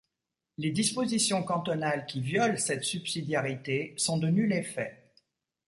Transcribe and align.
Les 0.57 0.71
dispositions 0.71 1.43
cantonales 1.43 2.07
qui 2.07 2.21
violent 2.21 2.57
cette 2.57 2.83
subsidiarité 2.83 3.93
sont 3.97 4.17
de 4.17 4.29
nul 4.29 4.51
effet. 4.51 5.11